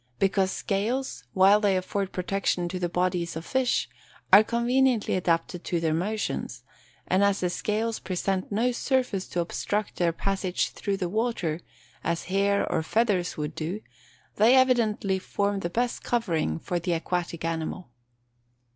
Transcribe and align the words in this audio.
_Because 0.19 0.49
scales, 0.49 1.25
while 1.33 1.59
they 1.59 1.77
afford 1.77 2.11
protection 2.11 2.67
to 2.69 2.79
the 2.79 2.89
bodies 2.89 3.35
of 3.35 3.45
fish, 3.45 3.87
are 4.33 4.43
conveniently 4.43 5.13
adapted 5.13 5.63
to 5.65 5.79
their 5.79 5.93
motions; 5.93 6.63
and 7.05 7.23
as 7.23 7.41
the 7.41 7.51
scales 7.51 7.99
present 7.99 8.51
no 8.51 8.71
surface 8.71 9.27
to 9.27 9.41
obstruct 9.41 9.97
their 9.97 10.11
passage 10.11 10.71
through 10.71 10.97
the 10.97 11.07
water, 11.07 11.59
as 12.03 12.23
hair 12.33 12.67
or 12.71 12.81
feathers 12.81 13.37
would 13.37 13.53
do, 13.53 13.81
they 14.37 14.55
evidently 14.55 15.19
form 15.19 15.59
the 15.59 15.69
best 15.69 16.01
covering 16.03 16.57
for 16.57 16.79
the 16.79 16.93
aquatic 16.93 17.45
animal. 17.45 17.91